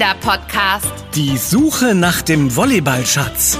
[0.00, 0.92] Kinderpodcast.
[1.14, 3.58] Die Suche nach dem Volleyballschatz.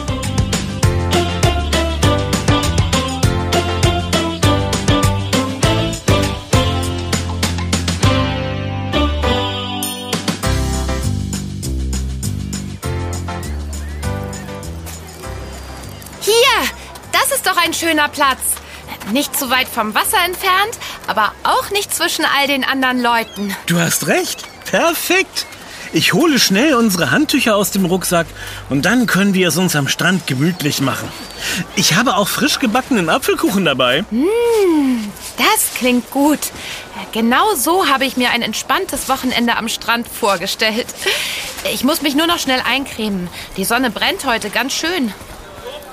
[16.23, 16.33] Hier,
[17.13, 18.39] das ist doch ein schöner Platz.
[19.13, 23.55] Nicht zu weit vom Wasser entfernt, aber auch nicht zwischen all den anderen Leuten.
[23.67, 24.47] Du hast recht.
[24.65, 25.47] Perfekt.
[25.93, 28.27] Ich hole schnell unsere Handtücher aus dem Rucksack
[28.69, 31.09] und dann können wir es uns am Strand gemütlich machen.
[31.75, 34.05] Ich habe auch frisch gebackenen Apfelkuchen dabei.
[35.37, 36.39] Das klingt gut.
[37.11, 40.87] Genau so habe ich mir ein entspanntes Wochenende am Strand vorgestellt.
[41.73, 43.29] Ich muss mich nur noch schnell eincremen.
[43.57, 45.13] Die Sonne brennt heute ganz schön.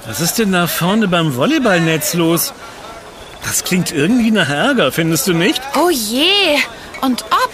[0.06, 2.54] Was ist denn da vorne beim Volleyballnetz los?
[3.44, 5.62] Das klingt irgendwie nach Ärger, findest du nicht?
[5.76, 6.58] Oh je.
[7.02, 7.52] Und ob?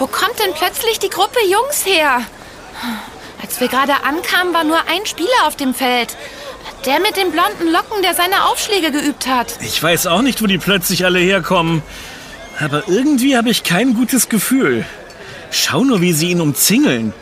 [0.00, 2.22] Wo kommt denn plötzlich die Gruppe Jungs her?
[3.42, 6.16] Als wir gerade ankamen, war nur ein Spieler auf dem Feld.
[6.86, 9.58] Der mit den blonden Locken, der seine Aufschläge geübt hat.
[9.60, 11.82] Ich weiß auch nicht, wo die plötzlich alle herkommen.
[12.58, 14.86] Aber irgendwie habe ich kein gutes Gefühl.
[15.50, 17.12] Schau nur, wie sie ihn umzingeln.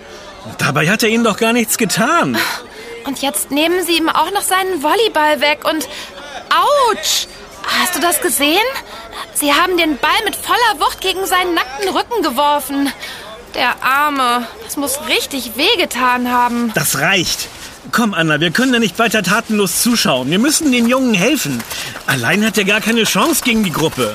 [0.59, 2.39] Dabei hat er ihnen doch gar nichts getan.
[3.07, 5.89] Und jetzt nehmen sie ihm auch noch seinen Volleyball weg und...
[6.93, 7.27] Autsch!
[7.67, 8.67] Hast du das gesehen?
[9.35, 12.93] Sie haben den Ball mit voller Wucht gegen seinen nackten Rücken geworfen.
[13.55, 14.47] Der Arme.
[14.65, 16.73] Das muss richtig wehgetan haben.
[16.75, 17.49] Das reicht.
[17.93, 20.31] Komm, Anna, wir können da nicht weiter tatenlos zuschauen.
[20.31, 21.63] Wir müssen den Jungen helfen.
[22.07, 24.15] Allein hat er gar keine Chance gegen die Gruppe.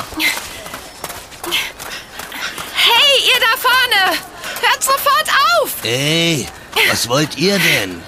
[2.75, 4.17] Hey, ihr da vorne!
[4.61, 5.27] Hört sofort
[5.61, 5.71] auf!
[5.83, 6.47] Ey,
[6.89, 8.01] was wollt ihr denn?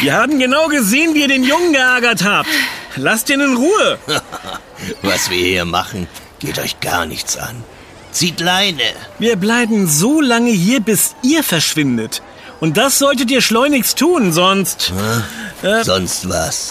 [0.00, 2.48] Wir haben genau gesehen, wie ihr den Jungen geärgert habt.
[2.96, 3.98] Lasst ihn in Ruhe.
[5.02, 6.06] Was wir hier machen,
[6.38, 7.62] geht euch gar nichts an.
[8.12, 8.82] Zieht Leine.
[9.18, 12.22] Wir bleiben so lange hier, bis ihr verschwindet.
[12.60, 14.92] Und das solltet ihr schleunigst tun, sonst...
[15.62, 16.70] Äh, Sonst was?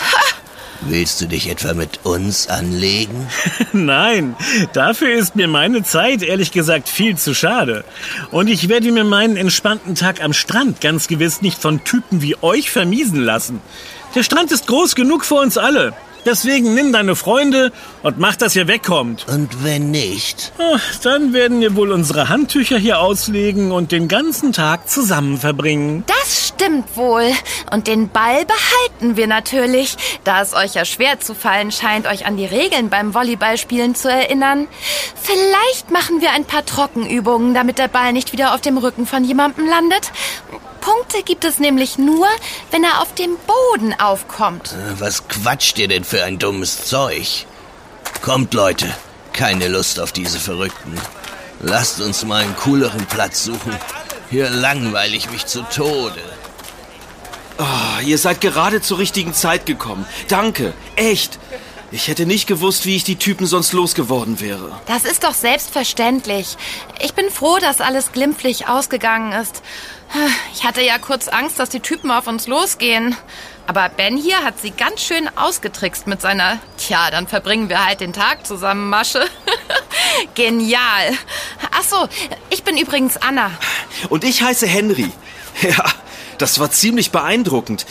[0.81, 3.27] Willst du dich etwa mit uns anlegen?
[3.73, 4.35] Nein,
[4.73, 7.85] dafür ist mir meine Zeit ehrlich gesagt viel zu schade.
[8.31, 12.35] Und ich werde mir meinen entspannten Tag am Strand ganz gewiss nicht von Typen wie
[12.41, 13.61] euch vermiesen lassen.
[14.15, 15.93] Der Strand ist groß genug für uns alle.
[16.25, 19.25] Deswegen nimm deine Freunde und mach, dass ihr wegkommt.
[19.27, 20.53] Und wenn nicht?
[20.57, 26.03] Ah, Dann werden wir wohl unsere Handtücher hier auslegen und den ganzen Tag zusammen verbringen.
[26.07, 27.31] Das stimmt wohl.
[27.71, 32.25] Und den Ball behalten wir natürlich, da es euch ja schwer zu fallen scheint, euch
[32.25, 34.67] an die Regeln beim Volleyballspielen zu erinnern.
[35.21, 39.23] Vielleicht machen wir ein paar Trockenübungen, damit der Ball nicht wieder auf dem Rücken von
[39.23, 40.11] jemandem landet.
[40.83, 42.27] Punkte gibt es nämlich nur,
[42.71, 44.73] wenn er auf dem Boden aufkommt.
[44.73, 47.45] Äh, Was quatscht ihr denn für ein dummes Zeug?
[48.21, 48.93] Kommt, Leute.
[49.31, 50.99] Keine Lust auf diese Verrückten.
[51.61, 53.75] Lasst uns mal einen cooleren Platz suchen.
[54.29, 56.21] Hier langweile ich mich zu Tode.
[57.57, 60.05] Ah, ihr seid gerade zur richtigen Zeit gekommen.
[60.27, 61.39] Danke, echt.
[61.93, 64.81] Ich hätte nicht gewusst, wie ich die Typen sonst losgeworden wäre.
[64.87, 66.57] Das ist doch selbstverständlich.
[67.03, 69.61] Ich bin froh, dass alles glimpflich ausgegangen ist.
[70.55, 73.15] Ich hatte ja kurz Angst, dass die Typen auf uns losgehen.
[73.67, 77.99] Aber Ben hier hat sie ganz schön ausgetrickst mit seiner, tja, dann verbringen wir halt
[77.99, 79.27] den Tag zusammen, Masche.
[80.33, 81.13] Genial.
[81.71, 82.07] Ach so,
[82.49, 83.51] ich bin übrigens Anna.
[84.09, 85.11] Und ich heiße Henry.
[85.61, 85.85] Ja,
[86.39, 87.85] das war ziemlich beeindruckend.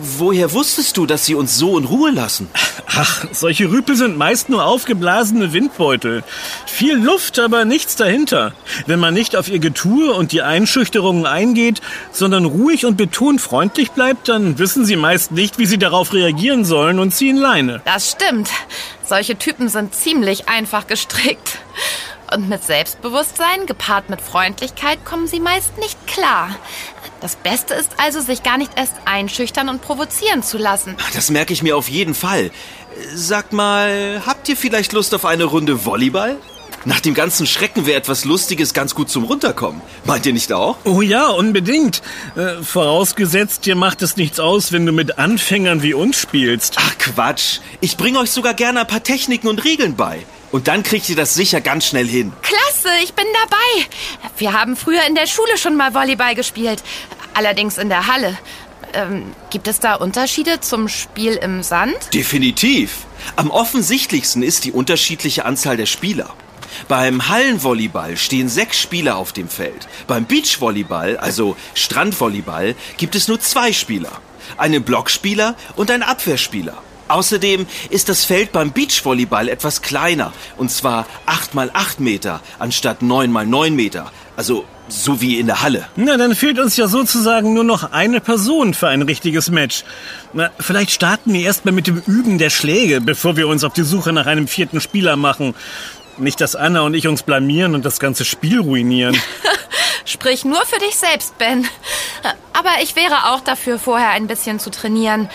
[0.00, 2.48] Woher wusstest du, dass sie uns so in Ruhe lassen?
[2.86, 6.22] Ach, solche Rüpel sind meist nur aufgeblasene Windbeutel.
[6.66, 8.52] Viel Luft, aber nichts dahinter.
[8.86, 11.80] Wenn man nicht auf ihr Getue und die Einschüchterungen eingeht,
[12.12, 16.64] sondern ruhig und betont freundlich bleibt, dann wissen sie meist nicht, wie sie darauf reagieren
[16.64, 17.82] sollen und ziehen Leine.
[17.84, 18.50] Das stimmt.
[19.04, 21.58] Solche Typen sind ziemlich einfach gestrickt.
[22.32, 26.50] Und mit Selbstbewusstsein, gepaart mit Freundlichkeit, kommen sie meist nicht klar.
[27.20, 30.96] Das Beste ist also, sich gar nicht erst einschüchtern und provozieren zu lassen.
[31.14, 32.50] Das merke ich mir auf jeden Fall.
[33.14, 36.36] Sagt mal, habt ihr vielleicht Lust auf eine Runde Volleyball?
[36.84, 39.80] Nach dem ganzen Schrecken wäre etwas Lustiges ganz gut zum Runterkommen.
[40.04, 40.76] Meint ihr nicht auch?
[40.84, 42.02] Oh ja, unbedingt.
[42.36, 46.76] Äh, vorausgesetzt, dir macht es nichts aus, wenn du mit Anfängern wie uns spielst.
[46.78, 47.58] Ach Quatsch.
[47.80, 50.24] Ich bringe euch sogar gerne ein paar Techniken und Regeln bei.
[50.50, 52.32] Und dann kriegt ihr das sicher ganz schnell hin.
[52.42, 54.30] Klasse, ich bin dabei.
[54.38, 56.82] Wir haben früher in der Schule schon mal Volleyball gespielt.
[57.34, 58.38] Allerdings in der Halle.
[58.94, 61.96] Ähm, gibt es da Unterschiede zum Spiel im Sand?
[62.14, 63.06] Definitiv.
[63.36, 66.34] Am offensichtlichsten ist die unterschiedliche Anzahl der Spieler.
[66.86, 69.88] Beim Hallenvolleyball stehen sechs Spieler auf dem Feld.
[70.06, 74.12] Beim Beachvolleyball, also Strandvolleyball, gibt es nur zwei Spieler.
[74.56, 76.82] Einen Blockspieler und einen Abwehrspieler.
[77.08, 80.32] Außerdem ist das Feld beim Beachvolleyball etwas kleiner.
[80.56, 84.12] Und zwar 8 mal 8 Meter anstatt 9 mal 9 Meter.
[84.36, 85.86] Also so wie in der Halle.
[85.96, 89.84] Na, dann fehlt uns ja sozusagen nur noch eine Person für ein richtiges Match.
[90.32, 93.82] Na, vielleicht starten wir erstmal mit dem Üben der Schläge, bevor wir uns auf die
[93.82, 95.54] Suche nach einem vierten Spieler machen.
[96.16, 99.16] Nicht, dass Anna und ich uns blamieren und das ganze Spiel ruinieren.
[100.04, 101.68] Sprich nur für dich selbst, Ben.
[102.52, 105.28] Aber ich wäre auch dafür, vorher ein bisschen zu trainieren.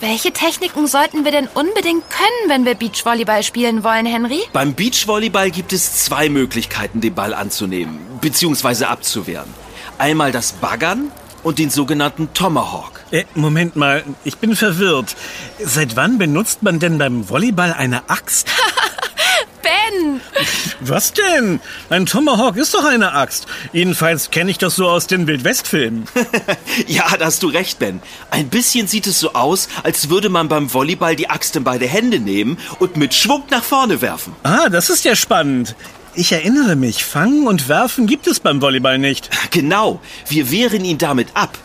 [0.00, 4.40] Welche Techniken sollten wir denn unbedingt können, wenn wir Beachvolleyball spielen wollen, Henry?
[4.52, 8.84] Beim Beachvolleyball gibt es zwei Möglichkeiten, den Ball anzunehmen bzw.
[8.84, 9.52] abzuwehren.
[9.98, 11.10] Einmal das Baggern
[11.42, 13.04] und den sogenannten Tomahawk.
[13.10, 15.16] Äh, Moment mal, ich bin verwirrt.
[15.58, 18.48] Seit wann benutzt man denn beim Volleyball eine Axt?
[19.88, 20.20] Ben!
[20.80, 21.60] Was denn?
[21.90, 23.46] Ein Tomahawk ist doch eine Axt.
[23.72, 26.04] Jedenfalls kenne ich das so aus den Wildwestfilmen.
[26.86, 28.00] ja, da hast du recht, Ben.
[28.30, 31.86] Ein bisschen sieht es so aus, als würde man beim Volleyball die Axt in beide
[31.86, 34.34] Hände nehmen und mit Schwung nach vorne werfen.
[34.42, 35.74] Ah, das ist ja spannend.
[36.14, 39.30] Ich erinnere mich, Fangen und Werfen gibt es beim Volleyball nicht.
[39.50, 41.56] Genau, wir wehren ihn damit ab.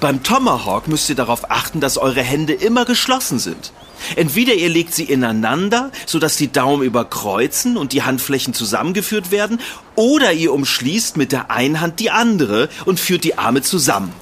[0.00, 3.72] Beim Tomahawk müsst ihr darauf achten, dass eure Hände immer geschlossen sind.
[4.16, 9.60] Entweder ihr legt sie ineinander, sodass die Daumen überkreuzen und die Handflächen zusammengeführt werden,
[9.94, 14.12] oder ihr umschließt mit der einen Hand die andere und führt die Arme zusammen.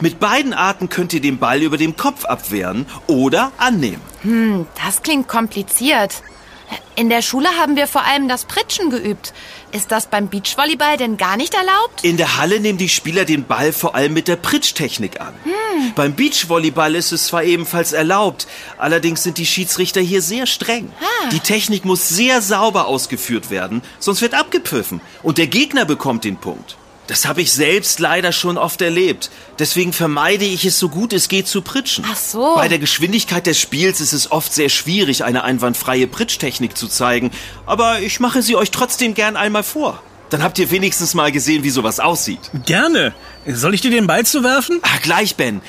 [0.00, 4.02] Mit beiden Arten könnt ihr den Ball über dem Kopf abwehren oder annehmen.
[4.22, 6.22] Hm, das klingt kompliziert.
[6.96, 9.32] In der Schule haben wir vor allem das Pritschen geübt.
[9.76, 12.02] Ist das beim Beachvolleyball denn gar nicht erlaubt?
[12.02, 15.34] In der Halle nehmen die Spieler den Ball vor allem mit der Pritsch-Technik an.
[15.44, 15.92] Hm.
[15.94, 18.46] Beim Beachvolleyball ist es zwar ebenfalls erlaubt,
[18.78, 20.90] allerdings sind die Schiedsrichter hier sehr streng.
[20.98, 21.28] Ah.
[21.28, 26.38] Die Technik muss sehr sauber ausgeführt werden, sonst wird abgepfiffen und der Gegner bekommt den
[26.38, 26.78] Punkt.
[27.06, 29.30] Das habe ich selbst leider schon oft erlebt.
[29.58, 32.04] Deswegen vermeide ich es so gut es geht zu pritschen.
[32.10, 32.54] Ach so.
[32.56, 37.30] Bei der Geschwindigkeit des Spiels ist es oft sehr schwierig, eine einwandfreie Pritsch-Technik zu zeigen.
[37.64, 40.02] Aber ich mache sie euch trotzdem gern einmal vor.
[40.30, 42.50] Dann habt ihr wenigstens mal gesehen, wie sowas aussieht.
[42.64, 43.14] Gerne.
[43.46, 44.80] Soll ich dir den Ball zuwerfen?
[44.82, 45.60] Ah, gleich, Ben.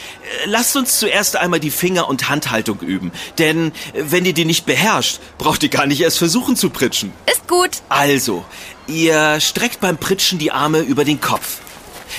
[0.45, 3.11] Lasst uns zuerst einmal die Finger- und Handhaltung üben.
[3.37, 7.13] Denn wenn ihr die nicht beherrscht, braucht ihr gar nicht erst versuchen zu pritschen.
[7.31, 7.69] Ist gut.
[7.87, 8.43] Also,
[8.87, 11.59] ihr streckt beim Pritschen die Arme über den Kopf.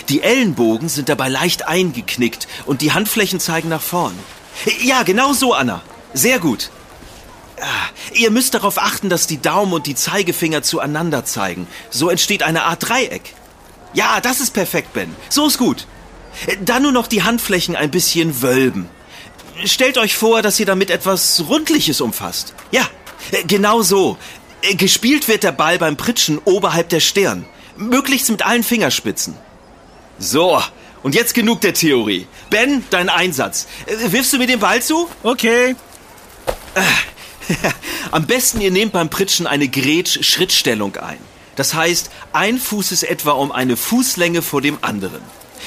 [0.08, 4.14] Die Ellenbogen sind dabei leicht eingeknickt und die Handflächen zeigen nach vorn.
[4.82, 5.82] Ja, genau so, Anna.
[6.14, 6.70] Sehr gut.
[7.60, 11.66] Ah, ihr müsst darauf achten, dass die Daumen und die Zeigefinger zueinander zeigen.
[11.90, 13.34] So entsteht eine Art Dreieck.
[13.94, 15.14] Ja, das ist perfekt, Ben.
[15.28, 15.86] So ist gut.
[16.60, 18.88] Dann nur noch die Handflächen ein bisschen wölben.
[19.64, 22.54] Stellt euch vor, dass ihr damit etwas Rundliches umfasst.
[22.70, 22.86] Ja,
[23.46, 24.16] genau so.
[24.76, 27.44] Gespielt wird der Ball beim Pritschen oberhalb der Stirn.
[27.76, 29.36] Möglichst mit allen Fingerspitzen.
[30.18, 30.62] So,
[31.02, 32.26] und jetzt genug der Theorie.
[32.50, 33.66] Ben, dein Einsatz.
[33.86, 35.08] Wirfst du mir den Ball zu?
[35.22, 35.76] Okay.
[36.74, 36.82] Ah,
[38.10, 41.18] Am besten ihr nehmt beim Pritschen eine Gretsch-Schrittstellung ein.
[41.56, 45.22] Das heißt, ein Fuß ist etwa um eine Fußlänge vor dem anderen.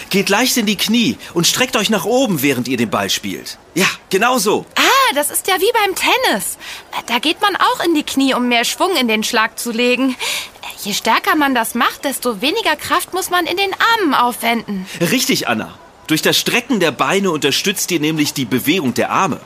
[0.10, 3.57] Geht leicht in die Knie und streckt euch nach oben, während ihr den Ball spielt.
[3.75, 4.66] Ja, genau so.
[4.75, 6.57] Ah, das ist ja wie beim Tennis.
[7.07, 10.16] Da geht man auch in die Knie, um mehr Schwung in den Schlag zu legen.
[10.83, 14.86] Je stärker man das macht, desto weniger Kraft muss man in den Armen aufwenden.
[15.00, 15.78] Richtig, Anna.
[16.07, 19.39] Durch das Strecken der Beine unterstützt ihr nämlich die Bewegung der Arme.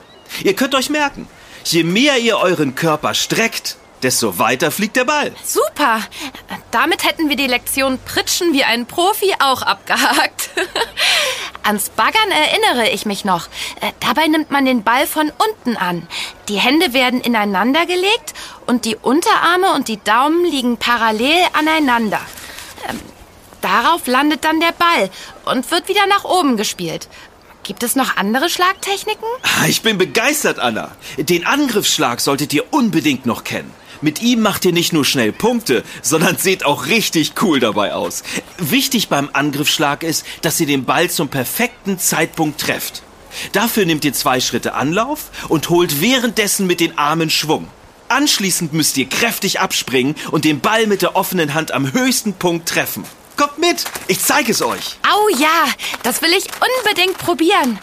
[0.44, 1.28] Ihr könnt euch merken,
[1.66, 5.34] Je mehr ihr euren Körper streckt, desto weiter fliegt der Ball.
[5.44, 6.00] Super.
[6.70, 10.52] Damit hätten wir die Lektion Pritschen wie ein Profi auch abgehakt.
[11.64, 13.48] Ans Baggern erinnere ich mich noch.
[13.82, 16.08] Äh, dabei nimmt man den Ball von unten an.
[16.50, 18.36] Die Hände werden ineinander gelegt
[18.68, 22.22] und die Unterarme und die Daumen liegen parallel aneinander.
[22.88, 23.00] Ähm,
[23.62, 25.10] darauf landet dann der Ball
[25.46, 27.08] und wird wieder nach oben gespielt.
[27.66, 29.28] Gibt es noch andere Schlagtechniken?
[29.42, 30.92] Ah, ich bin begeistert, Anna.
[31.18, 33.74] Den Angriffsschlag solltet ihr unbedingt noch kennen.
[34.02, 38.22] Mit ihm macht ihr nicht nur schnell Punkte, sondern seht auch richtig cool dabei aus.
[38.60, 43.02] Wichtig beim Angriffsschlag ist, dass ihr den Ball zum perfekten Zeitpunkt trefft.
[43.52, 47.68] Dafür nehmt ihr zwei Schritte Anlauf und holt währenddessen mit den Armen Schwung.
[48.10, 52.70] Anschließend müsst ihr kräftig abspringen und den Ball mit der offenen Hand am höchsten Punkt
[52.70, 53.06] treffen.
[53.36, 54.98] Kommt mit, ich zeige es euch.
[55.04, 55.66] Au ja,
[56.04, 56.46] das will ich
[56.80, 57.80] unbedingt probieren.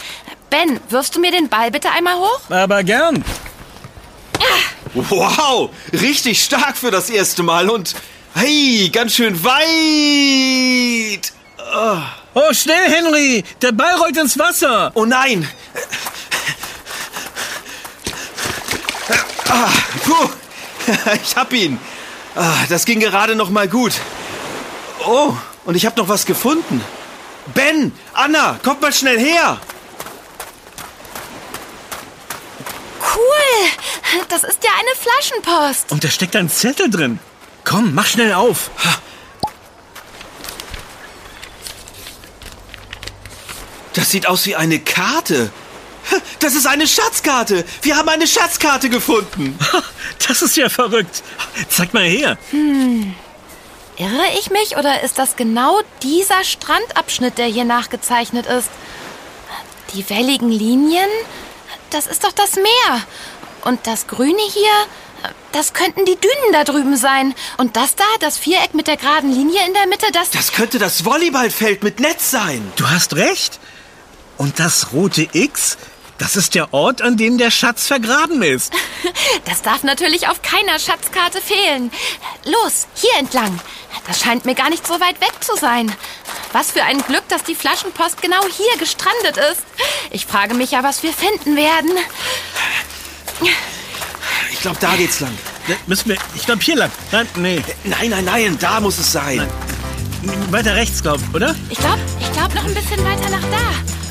[0.49, 2.41] Ben, wirfst du mir den Ball bitte einmal hoch?
[2.51, 3.25] Aber gern.
[4.95, 7.95] Wow, richtig stark für das erste Mal und
[8.35, 9.63] hey, ganz schön weit.
[11.75, 11.97] Oh.
[12.35, 14.91] oh, schnell, Henry, der Ball rollt ins Wasser.
[14.95, 15.49] Oh nein.
[19.49, 19.71] Ah,
[20.05, 20.31] puh,
[21.23, 21.79] ich hab ihn.
[22.35, 23.93] Ah, das ging gerade noch mal gut.
[25.07, 26.83] Oh, und ich habe noch was gefunden.
[27.55, 29.59] Ben, Anna, kommt mal schnell her.
[33.15, 34.23] Cool.
[34.29, 35.93] Das ist ja eine Flaschenpost.
[35.93, 37.19] Und da steckt ein Zettel drin.
[37.65, 38.71] Komm, mach schnell auf.
[43.95, 45.51] Das sieht aus wie eine Karte.
[46.41, 47.65] Das ist eine Schatzkarte.
[47.83, 49.59] Wir haben eine Schatzkarte gefunden.
[50.27, 51.23] Das ist ja verrückt.
[51.69, 52.39] Zeig mal her.
[53.97, 58.71] Irre ich mich oder ist das genau dieser Strandabschnitt, der hier nachgezeichnet ist?
[59.95, 61.09] Die welligen Linien?
[61.91, 63.03] Das ist doch das Meer.
[63.65, 64.71] Und das Grüne hier,
[65.53, 67.35] das könnten die Dünen da drüben sein.
[67.59, 70.31] Und das da, das Viereck mit der geraden Linie in der Mitte, das...
[70.31, 72.73] Das könnte das Volleyballfeld mit Netz sein.
[72.77, 73.61] Du hast recht.
[74.39, 75.77] Und das rote X,
[76.19, 78.73] das ist der Ort, an dem der Schatz vergraben ist.
[79.45, 81.91] Das darf natürlich auf keiner Schatzkarte fehlen.
[82.45, 83.59] Los, hier entlang.
[84.07, 85.93] Das scheint mir gar nicht so weit weg zu sein.
[86.53, 89.63] Was für ein Glück, dass die Flaschenpost genau hier gestrandet ist.
[90.11, 91.91] Ich frage mich ja, was wir finden werden.
[94.53, 95.37] Ich glaube, da geht's lang.
[95.69, 96.91] Da müssen wir, ich glaube hier lang.
[97.11, 99.49] Nein, nee, Nein, nein, nein, da muss es sein.
[100.51, 101.55] weiter rechts, glaub, oder?
[101.71, 104.02] Ich glaube, ich glaube noch ein bisschen weiter nach da.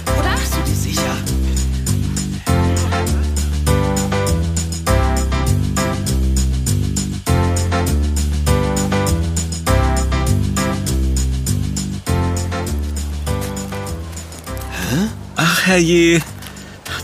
[15.72, 16.22] Herrje.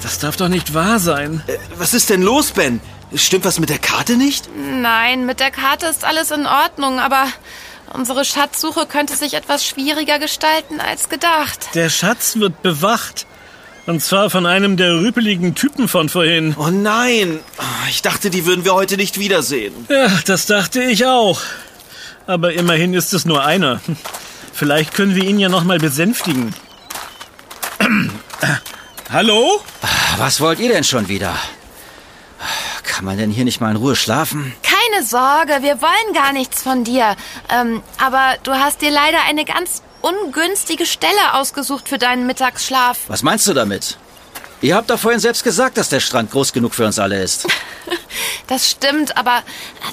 [0.04, 1.42] Das darf doch nicht wahr sein.
[1.48, 2.80] Äh, Was ist denn los, Ben?
[3.16, 4.50] Stimmt was mit der Karte nicht?
[4.56, 7.26] Nein, mit der Karte ist alles in Ordnung, aber
[7.94, 11.70] unsere Schatzsuche könnte sich etwas schwieriger gestalten als gedacht.
[11.74, 13.26] Der Schatz wird bewacht.
[13.86, 16.54] Und zwar von einem der rüpeligen Typen von vorhin.
[16.60, 17.40] Oh nein.
[17.88, 19.74] Ich dachte, die würden wir heute nicht wiedersehen.
[19.88, 21.40] Ja, das dachte ich auch.
[22.26, 23.80] Aber immerhin ist es nur einer.
[24.54, 26.54] Vielleicht können wir ihn ja noch mal besänftigen.
[29.12, 29.62] Hallo?
[30.18, 31.36] Was wollt ihr denn schon wieder?
[32.84, 34.54] Kann man denn hier nicht mal in Ruhe schlafen?
[34.64, 37.16] Keine Sorge, wir wollen gar nichts von dir.
[37.50, 43.00] Ähm, aber du hast dir leider eine ganz ungünstige Stelle ausgesucht für deinen Mittagsschlaf.
[43.08, 43.98] Was meinst du damit?
[44.62, 47.48] Ihr habt doch vorhin selbst gesagt, dass der Strand groß genug für uns alle ist.
[48.48, 49.44] Das stimmt, aber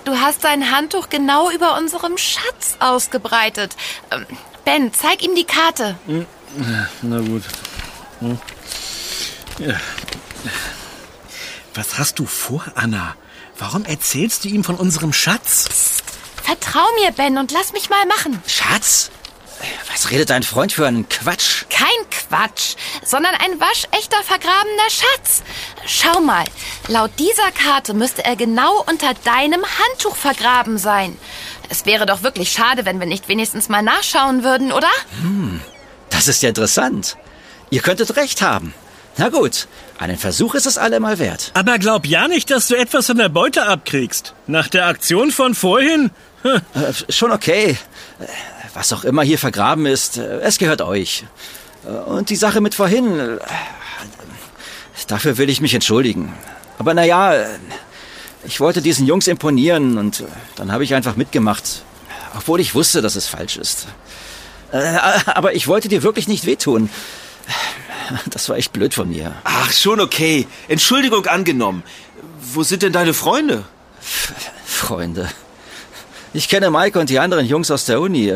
[0.05, 3.75] du hast dein Handtuch genau über unserem Schatz ausgebreitet.
[4.13, 4.27] Ähm,
[4.65, 5.97] Ben, zeig ihm die Karte.
[7.03, 7.43] Na gut.
[8.25, 8.39] Hm.
[9.59, 9.75] Ja.
[11.75, 13.17] Was hast du vor, Anna?
[13.59, 16.03] Warum erzählst du ihm von unserem Schatz?
[16.43, 18.43] Vertrau mir, Ben, und lass mich mal machen.
[18.47, 19.11] Schatz?
[19.91, 21.65] Was redet dein Freund für einen Quatsch?
[21.71, 25.43] Kein Quatsch, sondern ein waschechter vergrabener Schatz.
[25.87, 26.45] Schau mal,
[26.89, 31.17] laut dieser Karte müsste er genau unter deinem Handtuch vergraben sein.
[31.69, 34.91] Es wäre doch wirklich schade, wenn wir nicht wenigstens mal nachschauen würden, oder?
[36.11, 37.17] Das ist ja interessant.
[37.75, 38.73] Ihr könntet recht haben.
[39.17, 39.67] Na gut,
[39.99, 41.51] einen Versuch ist es allemal wert.
[41.55, 44.33] Aber glaub ja nicht, dass du etwas von der Beute abkriegst.
[44.47, 46.13] Nach der Aktion von vorhin?
[46.43, 47.77] Hm, Äh, schon okay.
[48.21, 48.27] Äh,
[48.75, 51.25] Was auch immer hier vergraben ist, äh, es gehört euch.
[51.85, 53.41] Äh, Und die Sache mit vorhin,
[55.09, 56.33] dafür will ich mich entschuldigen.
[56.79, 57.35] Aber naja,
[58.45, 60.23] ich wollte diesen Jungs imponieren und
[60.55, 61.83] dann habe ich einfach mitgemacht.
[62.37, 63.89] Obwohl ich wusste, dass es falsch ist.
[65.27, 66.89] Aber ich wollte dir wirklich nicht wehtun.
[68.27, 69.35] Das war echt blöd von mir.
[69.45, 70.47] Ach, schon okay.
[70.69, 71.83] Entschuldigung angenommen.
[72.53, 73.65] Wo sind denn deine Freunde?
[74.65, 75.29] Freunde.
[76.33, 78.35] Ich kenne Mike und die anderen Jungs aus der Uni,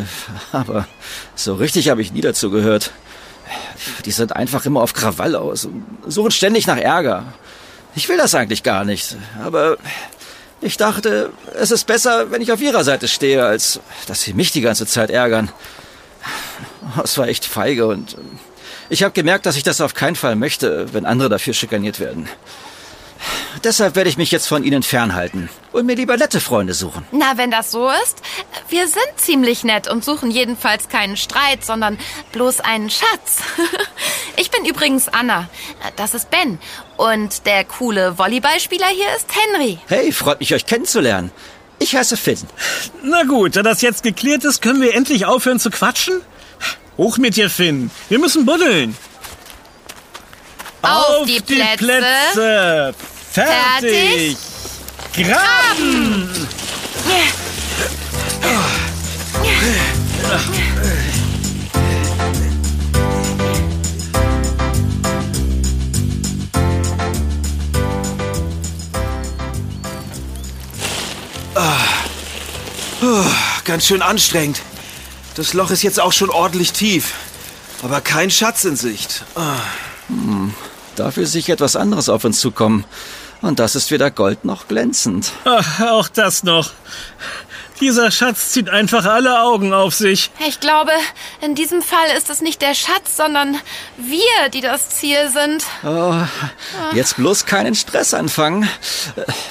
[0.52, 0.86] aber
[1.34, 2.92] so richtig habe ich nie dazu gehört.
[4.04, 7.24] Die sind einfach immer auf Krawall aus und suchen ständig nach Ärger.
[7.96, 9.78] Ich will das eigentlich gar nicht, aber
[10.60, 14.52] ich dachte, es ist besser, wenn ich auf ihrer Seite stehe, als dass sie mich
[14.52, 15.50] die ganze Zeit ärgern.
[17.02, 18.16] Es war echt feige und
[18.88, 22.28] ich habe gemerkt, dass ich das auf keinen Fall möchte, wenn andere dafür schikaniert werden.
[23.64, 27.04] Deshalb werde ich mich jetzt von ihnen fernhalten und mir lieber nette Freunde suchen.
[27.10, 28.22] Na, wenn das so ist,
[28.68, 31.98] wir sind ziemlich nett und suchen jedenfalls keinen Streit, sondern
[32.32, 33.38] bloß einen Schatz.
[34.40, 35.48] Ich bin übrigens Anna.
[35.96, 36.60] Das ist Ben.
[36.96, 39.78] Und der coole Volleyballspieler hier ist Henry.
[39.88, 41.32] Hey, freut mich, euch kennenzulernen.
[41.80, 42.38] Ich heiße Finn.
[43.02, 46.20] Na gut, da das jetzt geklärt ist, können wir endlich aufhören zu quatschen?
[46.98, 47.92] Hoch mit dir, Finn.
[48.08, 48.96] Wir müssen buddeln.
[50.82, 51.76] Auf die Plätze.
[51.76, 52.94] Plätze.
[53.30, 54.36] Fertig.
[55.14, 56.48] Graben.
[73.64, 74.62] Ganz schön anstrengend.
[75.38, 77.14] Das Loch ist jetzt auch schon ordentlich tief.
[77.84, 79.24] Aber kein Schatz in Sicht.
[79.36, 79.54] Ah,
[80.96, 82.84] Dafür sehe ich etwas anderes auf uns zukommen.
[83.40, 85.30] Und das ist weder Gold noch glänzend.
[85.44, 86.72] Ach, auch das noch.
[87.80, 90.30] Dieser Schatz zieht einfach alle Augen auf sich.
[90.48, 90.90] Ich glaube,
[91.40, 93.56] in diesem Fall ist es nicht der Schatz, sondern
[93.96, 95.64] wir, die das Ziel sind.
[95.84, 96.14] Oh,
[96.94, 98.68] jetzt bloß keinen Stress anfangen.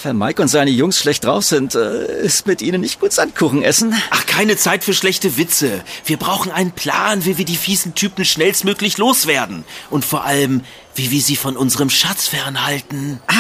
[0.04, 3.64] Wenn Mike und seine Jungs schlecht drauf sind, äh, ist mit ihnen nicht gut Sandkuchen
[3.64, 3.96] essen.
[4.10, 5.84] Ach, keine Zeit für schlechte Witze.
[6.06, 9.64] Wir brauchen einen Plan, wie wir die fiesen Typen schnellstmöglich loswerden.
[9.90, 10.64] Und vor allem,
[10.96, 13.22] wie wir sie von unserem Schatz fernhalten.
[13.28, 13.34] Ah,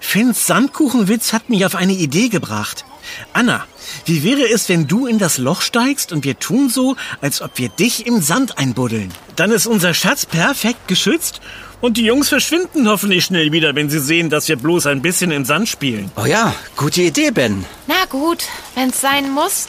[0.00, 2.84] Finns Sandkuchenwitz hat mich auf eine Idee gebracht.
[3.32, 3.66] Anna,
[4.04, 7.58] wie wäre es, wenn du in das Loch steigst und wir tun so, als ob
[7.58, 9.12] wir dich im Sand einbuddeln?
[9.36, 11.40] Dann ist unser Schatz perfekt geschützt
[11.80, 15.30] und die Jungs verschwinden hoffentlich schnell wieder, wenn sie sehen, dass wir bloß ein bisschen
[15.30, 16.10] im Sand spielen.
[16.16, 17.64] Oh ja, gute Idee, Ben.
[17.86, 18.44] Na gut,
[18.74, 19.68] wenn's sein muss.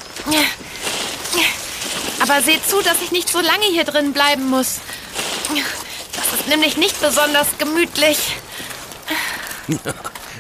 [2.22, 4.80] Aber seht zu, dass ich nicht so lange hier drin bleiben muss.
[6.14, 8.18] Das ist nämlich nicht besonders gemütlich.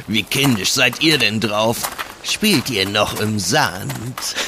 [0.08, 1.78] Wie kindisch seid ihr denn drauf?
[2.26, 3.94] Spielt ihr noch im Sand?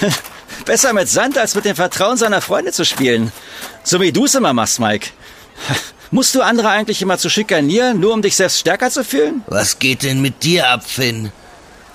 [0.65, 3.31] Besser mit Sand, als mit dem Vertrauen seiner Freunde zu spielen.
[3.83, 5.09] So wie du es immer machst, Mike.
[6.11, 9.43] Musst du andere eigentlich immer zu schikanieren, nur um dich selbst stärker zu fühlen?
[9.45, 11.31] Was geht denn mit dir ab, Finn?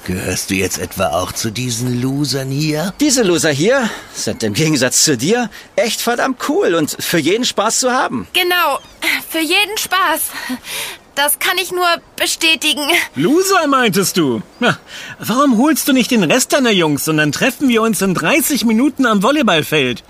[0.04, 2.92] Gehörst du jetzt etwa auch zu diesen Losern hier?
[3.00, 7.80] Diese Loser hier sind im Gegensatz zu dir echt verdammt cool und für jeden Spaß
[7.80, 8.26] zu haben.
[8.32, 8.78] Genau,
[9.28, 10.22] für jeden Spaß.
[11.14, 12.87] Das kann ich nur bestätigen.
[13.14, 14.42] Loser, meintest du?
[14.61, 14.78] Na,
[15.19, 19.04] warum holst du nicht den Rest deiner Jungs, sondern treffen wir uns in 30 Minuten
[19.04, 20.02] am Volleyballfeld?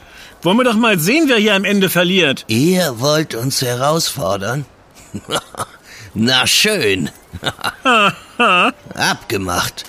[0.42, 2.44] Wollen wir doch mal sehen, wer hier am Ende verliert.
[2.48, 4.64] Ihr wollt uns herausfordern?
[6.14, 7.10] Na schön.
[8.94, 9.84] Abgemacht.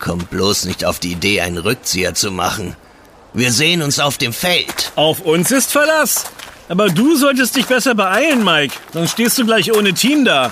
[0.00, 2.76] Kommt bloß nicht auf die Idee, einen Rückzieher zu machen.
[3.34, 4.92] Wir sehen uns auf dem Feld.
[4.96, 6.24] Auf uns ist Verlass.
[6.68, 8.74] Aber du solltest dich besser beeilen, Mike.
[8.92, 10.50] Sonst stehst du gleich ohne Team da.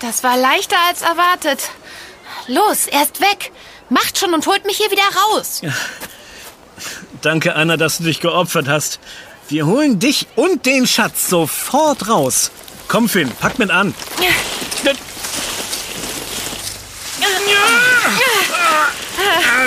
[0.00, 1.70] Das war leichter als erwartet.
[2.46, 3.52] Los, er ist weg.
[3.88, 5.62] Macht schon und holt mich hier wieder raus.
[7.22, 9.00] Danke, Anna, dass du dich geopfert hast.
[9.48, 12.50] Wir holen dich und den Schatz sofort raus.
[12.88, 13.94] Komm, Finn, pack mit an.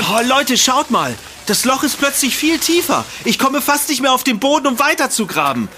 [0.10, 1.16] Oh, Leute, schaut mal.
[1.48, 3.06] Das Loch ist plötzlich viel tiefer.
[3.24, 5.70] Ich komme fast nicht mehr auf den Boden, um weiter zu graben.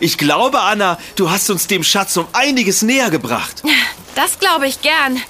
[0.00, 3.62] Ich glaube, Anna, du hast uns dem Schatz um einiges näher gebracht.
[4.14, 5.20] Das glaube ich gern.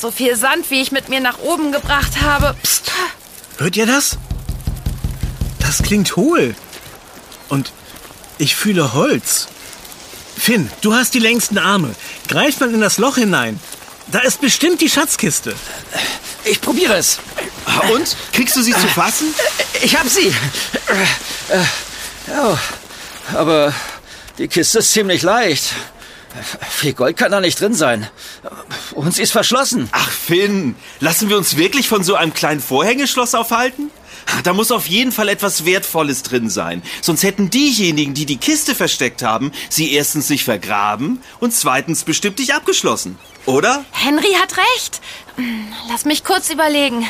[0.00, 2.56] So viel Sand, wie ich mit mir nach oben gebracht habe.
[2.62, 2.92] Psst.
[3.56, 4.16] Hört ihr das?
[5.58, 6.54] Das klingt hohl.
[7.48, 7.72] Und
[8.38, 9.48] ich fühle Holz.
[10.36, 11.94] Finn, du hast die längsten Arme.
[12.28, 13.58] Greif mal in das Loch hinein.
[14.10, 15.54] Da ist bestimmt die Schatzkiste.
[16.44, 17.18] Ich probiere es.
[17.92, 18.16] Und?
[18.32, 19.34] Kriegst du sie zu fassen?
[19.82, 20.28] Ich hab sie.
[21.48, 21.64] Äh,
[22.30, 22.58] Oh,
[23.34, 23.72] aber
[24.36, 25.72] die Kiste ist ziemlich leicht.
[26.70, 28.06] Viel Gold kann da nicht drin sein.
[28.92, 29.88] Und sie ist verschlossen.
[29.92, 33.90] Ach, Finn, lassen wir uns wirklich von so einem kleinen Vorhängeschloss aufhalten?
[34.44, 36.82] Da muss auf jeden Fall etwas Wertvolles drin sein.
[37.00, 42.38] Sonst hätten diejenigen, die die Kiste versteckt haben, sie erstens nicht vergraben und zweitens bestimmt
[42.38, 43.18] nicht abgeschlossen.
[43.46, 43.86] Oder?
[43.92, 45.00] Henry hat recht.
[45.88, 47.08] Lass mich kurz überlegen.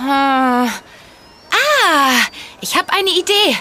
[0.00, 0.68] Ah,
[2.60, 3.56] ich habe eine Idee.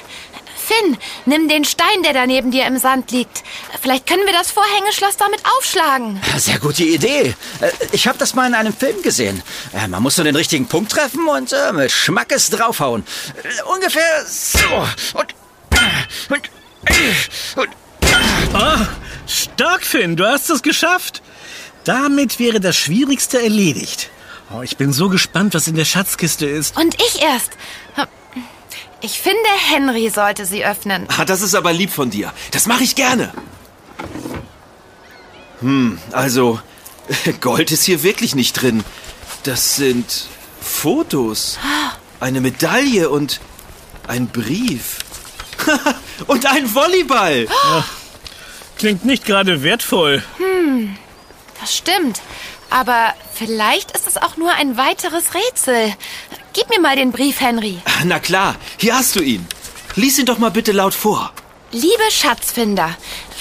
[0.56, 3.44] Finn, nimm den Stein, der da neben dir im Sand liegt.
[3.82, 6.22] Vielleicht können wir das Vorhängeschloss damit aufschlagen.
[6.38, 7.36] Sehr gute Idee.
[7.60, 9.44] Äh, Ich habe das mal in einem Film gesehen.
[9.74, 13.06] Äh, Man muss nur den richtigen Punkt treffen und äh, mit Schmackes draufhauen.
[13.44, 14.60] Äh, Ungefähr so.
[15.16, 15.36] Und,
[16.30, 16.50] und,
[17.58, 17.70] und
[18.54, 18.88] Ah,
[19.28, 21.22] stark, Finn, du hast es geschafft.
[21.84, 24.10] Damit wäre das Schwierigste erledigt.
[24.56, 26.78] Oh, ich bin so gespannt, was in der Schatzkiste ist.
[26.78, 27.52] Und ich erst.
[29.02, 29.40] Ich finde,
[29.70, 31.08] Henry sollte sie öffnen.
[31.18, 32.32] Ah, das ist aber lieb von dir.
[32.52, 33.34] Das mache ich gerne.
[35.60, 36.60] Hm, also,
[37.42, 38.84] Gold ist hier wirklich nicht drin.
[39.44, 40.28] Das sind
[40.62, 41.58] Fotos,
[42.20, 43.42] eine Medaille und
[44.08, 45.00] ein Brief.
[46.28, 47.48] und ein Volleyball.
[48.78, 50.24] Klingt nicht gerade wertvoll.
[51.60, 52.22] Das stimmt.
[52.74, 55.94] Aber vielleicht ist es auch nur ein weiteres Rätsel.
[56.54, 57.78] Gib mir mal den Brief, Henry.
[58.04, 59.46] Na klar, hier hast du ihn.
[59.96, 61.32] Lies ihn doch mal bitte laut vor.
[61.72, 62.90] Liebe Schatzfinder,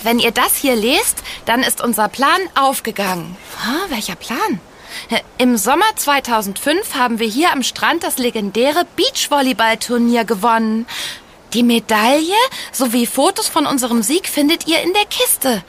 [0.03, 3.35] wenn ihr das hier lest, dann ist unser Plan aufgegangen.
[3.65, 4.61] Ha, welcher Plan?
[5.39, 10.87] Im Sommer 2005 haben wir hier am Strand das legendäre Beachvolleyball-Turnier gewonnen.
[11.55, 12.37] Die Medaille
[12.71, 15.63] sowie Fotos von unserem Sieg findet ihr in der Kiste.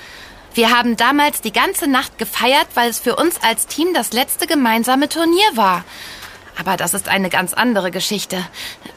[0.53, 4.45] Wir haben damals die ganze Nacht gefeiert, weil es für uns als Team das letzte
[4.45, 5.83] gemeinsame Turnier war.
[6.59, 8.37] Aber das ist eine ganz andere Geschichte.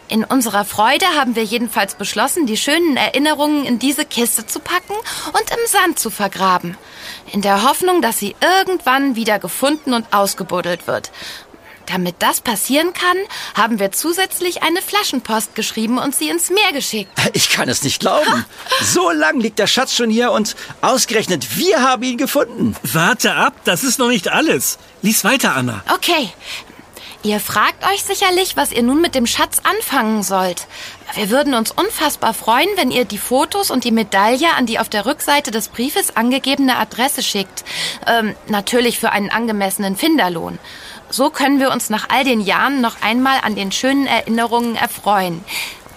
[0.09, 4.93] In unserer Freude haben wir jedenfalls beschlossen, die schönen Erinnerungen in diese Kiste zu packen
[4.93, 6.77] und im Sand zu vergraben.
[7.33, 11.11] In der Hoffnung, dass sie irgendwann wieder gefunden und ausgebuddelt wird.
[11.87, 13.17] Damit das passieren kann,
[13.55, 17.11] haben wir zusätzlich eine Flaschenpost geschrieben und sie ins Meer geschickt.
[17.33, 18.45] Ich kann es nicht glauben.
[18.83, 22.77] So lang liegt der Schatz schon hier und ausgerechnet wir haben ihn gefunden.
[22.83, 24.79] Warte ab, das ist noch nicht alles.
[25.03, 25.83] Lies weiter, Anna.
[25.93, 26.31] Okay.
[27.23, 30.69] Ihr fragt euch sicherlich, was ihr nun mit dem Schatz anfangen sollt.
[31.15, 34.89] Wir würden uns unfassbar freuen, wenn ihr die Fotos und die Medaille an die auf
[34.89, 37.65] der Rückseite des Briefes angegebene Adresse schickt.
[38.07, 40.59] Ähm, natürlich für einen angemessenen Finderlohn.
[41.11, 45.45] So können wir uns nach all den Jahren noch einmal an den schönen Erinnerungen erfreuen.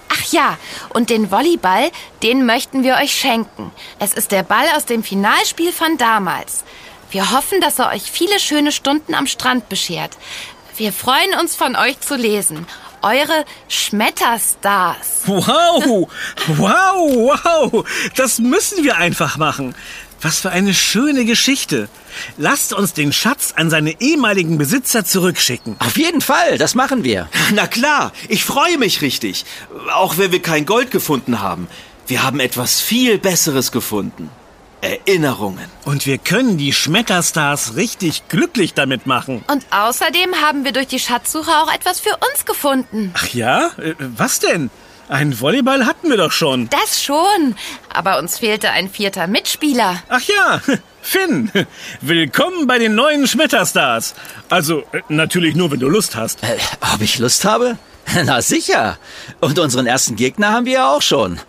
[0.10, 0.58] Ach ja,
[0.90, 1.92] und den Volleyball,
[2.24, 3.72] den möchten wir euch schenken.
[4.00, 6.64] Es ist der Ball aus dem Finalspiel von damals.
[7.12, 10.18] Wir hoffen, dass er euch viele schöne Stunden am Strand beschert.
[10.78, 12.68] Wir freuen uns von euch zu lesen.
[13.02, 15.24] Eure Schmetterstars.
[15.26, 16.10] Wow,
[16.48, 17.86] wow, wow.
[18.16, 19.76] Das müssen wir einfach machen.
[20.22, 21.88] Was für eine schöne Geschichte.
[22.38, 25.78] Lasst uns den Schatz an seine ehemaligen Besitzer zurückschicken.
[25.80, 27.30] Auf jeden Fall, das machen wir.
[27.54, 29.46] Na klar, ich freue mich richtig.
[29.94, 31.68] Auch wenn wir kein Gold gefunden haben.
[32.08, 34.30] Wir haben etwas viel Besseres gefunden.
[34.82, 35.66] Erinnerungen.
[35.86, 39.44] Und wir können die Schmetterstars richtig glücklich damit machen.
[39.52, 43.12] Und außerdem haben wir durch die Schatzsuche auch etwas für uns gefunden.
[43.16, 43.72] Ach ja?
[43.78, 44.70] Äh, Was denn?
[45.10, 46.70] Ein Volleyball hatten wir doch schon.
[46.70, 47.56] Das schon.
[47.92, 50.04] Aber uns fehlte ein vierter Mitspieler.
[50.08, 50.62] Ach ja,
[51.02, 51.52] Finn.
[52.02, 54.14] Willkommen bei den neuen Schmetterstars.
[54.50, 56.44] Also, äh, natürlich nur, wenn du Lust hast.
[56.44, 56.58] Äh,
[56.94, 57.78] ob ich Lust habe?
[58.26, 58.98] Na sicher.
[59.40, 61.40] Und unseren ersten Gegner haben wir ja auch schon.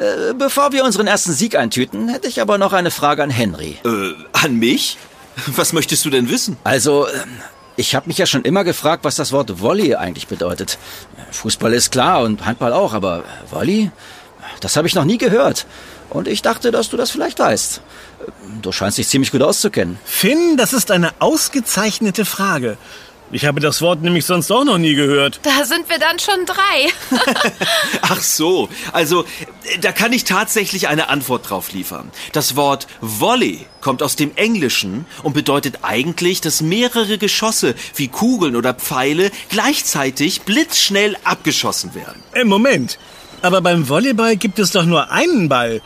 [0.00, 3.76] Äh, bevor wir unseren ersten Sieg eintüten, hätte ich aber noch eine Frage an Henry.
[3.84, 4.96] Äh, an mich?
[5.46, 6.56] Was möchtest du denn wissen?
[6.64, 7.38] Also, ähm,
[7.76, 10.78] ich habe mich ja schon immer gefragt, was das Wort Volley eigentlich bedeutet.
[11.32, 13.90] Fußball ist klar und Handball auch, aber Volley?
[14.60, 15.66] Das habe ich noch nie gehört.
[16.08, 17.82] Und ich dachte, dass du das vielleicht weißt.
[18.62, 19.98] Du scheinst dich ziemlich gut auszukennen.
[20.04, 22.78] Finn, das ist eine ausgezeichnete Frage.
[23.32, 25.40] Ich habe das Wort nämlich sonst auch noch nie gehört.
[25.42, 26.88] Da sind wir dann schon drei.
[28.02, 29.24] Ach so, also
[29.80, 32.10] da kann ich tatsächlich eine Antwort drauf liefern.
[32.32, 38.56] Das Wort Volley kommt aus dem Englischen und bedeutet eigentlich, dass mehrere Geschosse wie Kugeln
[38.56, 42.22] oder Pfeile gleichzeitig blitzschnell abgeschossen werden.
[42.32, 42.98] Äh, Moment.
[43.42, 45.80] Aber beim Volleyball gibt es doch nur einen Ball.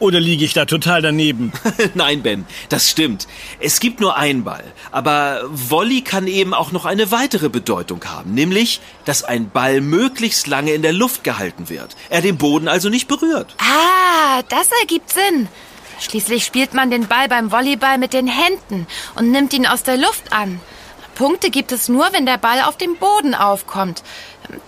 [0.00, 1.52] Oder liege ich da total daneben?
[1.94, 3.26] Nein, Ben, das stimmt.
[3.58, 4.64] Es gibt nur einen Ball.
[4.92, 10.46] Aber Volley kann eben auch noch eine weitere Bedeutung haben, nämlich, dass ein Ball möglichst
[10.46, 11.96] lange in der Luft gehalten wird.
[12.10, 13.56] Er den Boden also nicht berührt.
[13.58, 15.48] Ah, das ergibt Sinn.
[16.00, 19.96] Schließlich spielt man den Ball beim Volleyball mit den Händen und nimmt ihn aus der
[19.96, 20.60] Luft an.
[21.16, 24.04] Punkte gibt es nur, wenn der Ball auf dem Boden aufkommt.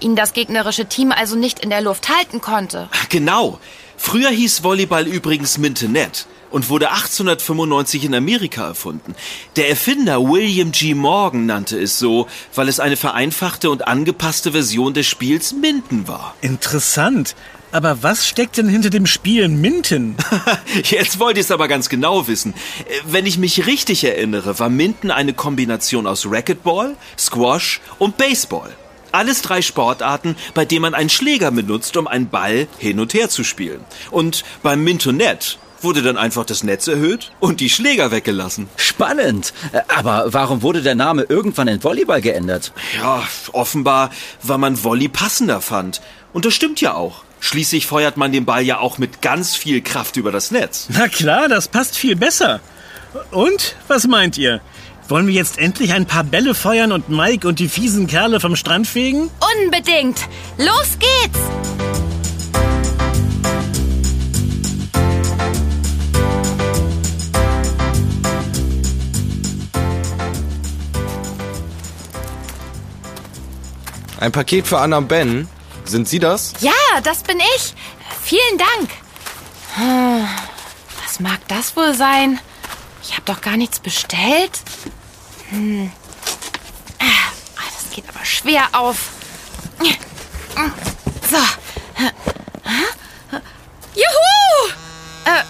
[0.01, 2.89] Ihn das gegnerische Team also nicht in der Luft halten konnte.
[3.09, 3.61] Genau.
[4.03, 9.15] Früher hieß Volleyball übrigens Mintonette und wurde 1895 in Amerika erfunden.
[9.55, 10.95] Der Erfinder William G.
[10.95, 16.35] Morgan nannte es so, weil es eine vereinfachte und angepasste Version des Spiels Minton war.
[16.41, 17.37] Interessant.
[17.73, 20.17] Aber was steckt denn hinter dem Spiel Minton?
[20.83, 22.55] Jetzt wollt ihr es aber ganz genau wissen.
[23.07, 28.75] Wenn ich mich richtig erinnere, war Minton eine Kombination aus Racquetball, Squash und Baseball.
[29.13, 33.29] Alles drei Sportarten, bei denen man einen Schläger benutzt, um einen Ball hin und her
[33.29, 33.85] zu spielen.
[34.11, 38.69] Und beim Mintonett wurde dann einfach das Netz erhöht und die Schläger weggelassen.
[38.77, 39.53] Spannend.
[39.89, 42.73] Aber warum wurde der Name irgendwann in Volleyball geändert?
[42.99, 44.11] Ja, offenbar,
[44.43, 46.01] weil man Volley passender fand.
[46.33, 47.23] Und das stimmt ja auch.
[47.41, 50.89] Schließlich feuert man den Ball ja auch mit ganz viel Kraft über das Netz.
[50.91, 52.61] Na klar, das passt viel besser.
[53.31, 54.61] Und, was meint ihr?
[55.11, 58.55] Wollen wir jetzt endlich ein paar Bälle feuern und Mike und die fiesen Kerle vom
[58.55, 59.29] Strand fegen?
[59.65, 60.21] Unbedingt.
[60.57, 61.39] Los geht's.
[74.21, 75.49] Ein Paket für Anna und Ben.
[75.87, 76.53] Sind Sie das?
[76.61, 76.71] Ja,
[77.03, 77.75] das bin ich.
[78.23, 78.91] Vielen Dank.
[79.75, 80.29] Hm,
[81.03, 82.39] Was mag das wohl sein?
[83.03, 84.61] Ich habe doch gar nichts bestellt.
[85.51, 85.93] Hm.
[86.99, 89.11] Das geht aber schwer auf.
[91.29, 91.37] So.
[93.95, 94.73] Juhu!
[95.25, 95.43] Äh.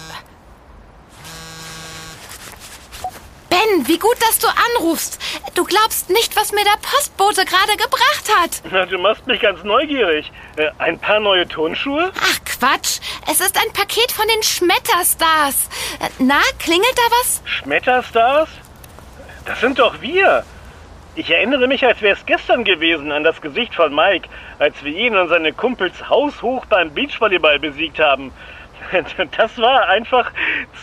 [3.49, 5.19] Ben, wie gut, dass du anrufst.
[5.55, 8.61] Du glaubst nicht, was mir der Postbote gerade gebracht hat.
[8.71, 10.31] Na, du machst mich ganz neugierig.
[10.55, 12.11] Äh, ein paar neue Turnschuhe?
[12.19, 15.67] Ach Quatsch, es ist ein Paket von den Schmetterstars.
[15.99, 17.41] Äh, Na, klingelt da was?
[17.45, 18.49] Schmetterstars?
[19.45, 20.43] Das sind doch wir.
[21.15, 24.95] Ich erinnere mich, als wäre es gestern gewesen, an das Gesicht von Mike, als wir
[24.95, 28.31] ihn und seine Kumpels haushoch beim Beachvolleyball besiegt haben.
[29.37, 30.31] Das war einfach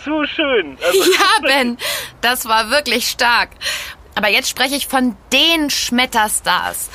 [0.04, 0.78] zu schön.
[0.82, 1.76] Also, Ja, Ben,
[2.20, 3.50] das war wirklich stark.
[4.14, 6.90] Aber jetzt spreche ich von den Schmetterstars.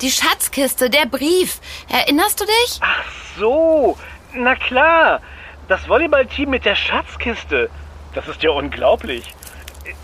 [0.00, 1.60] Die Schatzkiste, der Brief.
[1.88, 2.80] Erinnerst du dich?
[2.80, 3.04] Ach
[3.38, 3.98] so,
[4.32, 5.20] na klar.
[5.68, 7.68] Das Volleyballteam mit der Schatzkiste.
[8.14, 9.34] Das ist ja unglaublich.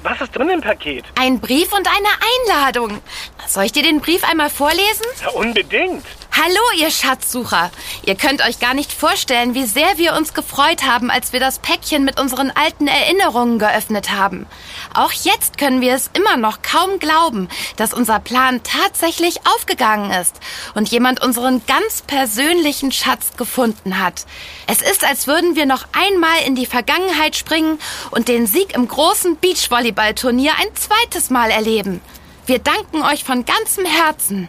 [0.02, 1.04] Was ist drin im Paket?
[1.18, 3.00] Ein Brief und eine Einladung.
[3.46, 5.04] Soll ich dir den Brief einmal vorlesen?
[5.22, 6.04] Ja, unbedingt.
[6.32, 7.72] Hallo, ihr Schatzsucher.
[8.06, 11.58] Ihr könnt euch gar nicht vorstellen, wie sehr wir uns gefreut haben, als wir das
[11.58, 14.46] Päckchen mit unseren alten Erinnerungen geöffnet haben.
[14.94, 20.36] Auch jetzt können wir es immer noch kaum glauben, dass unser Plan tatsächlich aufgegangen ist
[20.74, 24.24] und jemand unseren ganz persönlichen Schatz gefunden hat.
[24.68, 27.80] Es ist, als würden wir noch einmal in die Vergangenheit springen
[28.12, 32.00] und den Sieg im großen Beachvolleyballturnier ein zweites Mal erleben.
[32.46, 34.48] Wir danken euch von ganzem Herzen.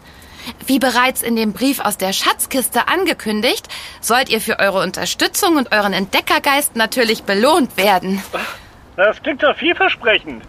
[0.65, 3.67] Wie bereits in dem Brief aus der Schatzkiste angekündigt,
[3.99, 8.21] sollt ihr für eure Unterstützung und euren Entdeckergeist natürlich belohnt werden.
[8.95, 10.43] Das klingt doch vielversprechend.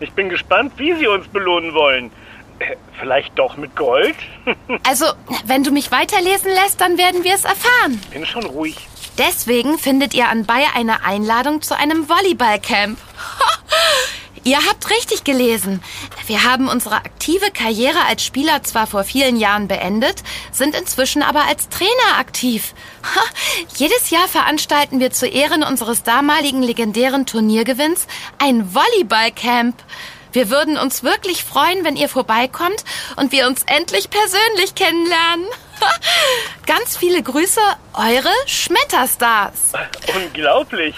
[0.00, 2.10] Ich bin gespannt, wie Sie uns belohnen wollen.
[2.58, 4.16] Äh, Vielleicht doch mit Gold?
[4.86, 5.06] Also,
[5.46, 8.00] wenn du mich weiterlesen lässt, dann werden wir es erfahren.
[8.12, 8.76] bin schon ruhig.
[9.18, 12.98] Deswegen findet ihr anbei eine Einladung zu einem Volleyballcamp.
[14.42, 15.82] Ihr habt richtig gelesen.
[16.26, 21.44] Wir haben unsere aktive Karriere als Spieler zwar vor vielen Jahren beendet, sind inzwischen aber
[21.44, 22.74] als Trainer aktiv.
[23.02, 23.20] Ha,
[23.76, 28.06] jedes Jahr veranstalten wir zu Ehren unseres damaligen legendären Turniergewinns
[28.38, 29.76] ein Volleyballcamp.
[30.32, 32.84] Wir würden uns wirklich freuen, wenn ihr vorbeikommt
[33.16, 35.46] und wir uns endlich persönlich kennenlernen.
[36.66, 37.60] Ganz viele Grüße,
[37.94, 39.72] eure Schmetterstars.
[40.14, 40.94] Unglaublich.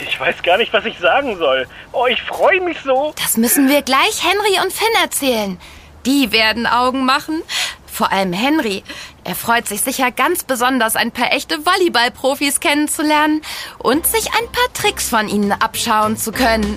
[0.00, 1.66] Ich weiß gar nicht, was ich sagen soll.
[1.92, 3.14] Oh, ich freue mich so.
[3.22, 5.58] Das müssen wir gleich Henry und Finn erzählen.
[6.04, 7.42] Die werden Augen machen.
[7.86, 8.84] Vor allem Henry.
[9.24, 13.40] Er freut sich sicher ganz besonders, ein paar echte Volleyballprofis kennenzulernen
[13.78, 16.76] und sich ein paar Tricks von ihnen abschauen zu können.